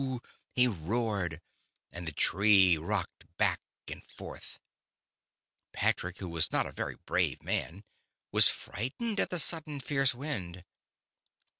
Whooooooo! 0.01 0.21
I 0.25 0.29
he 0.61 0.67
roared, 0.67 1.41
and 1.91 2.07
the 2.07 2.11
Tree 2.11 2.75
rocked 2.75 3.25
back 3.37 3.59
and 3.87 4.03
forth! 4.03 4.59
Patrick, 5.73 6.17
who 6.17 6.27
was 6.27 6.51
not 6.51 6.65
a 6.65 6.71
very 6.71 6.95
brave 7.05 7.43
man, 7.43 7.83
was 8.31 8.49
frightened 8.49 9.19
at 9.19 9.29
the 9.29 9.37
sudden 9.37 9.79
fierce 9.79 10.15
wind. 10.15 10.65